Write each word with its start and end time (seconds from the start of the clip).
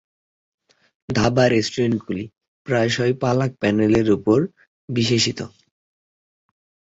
ধাবা 1.09 1.45
রেস্টুরেন্টগুলি 1.47 2.23
প্রায়শই 2.67 3.13
পালাক 3.21 3.51
প্যানেরের 3.59 4.07
উপর 4.11 4.37
বিশেষায়িত। 4.89 5.39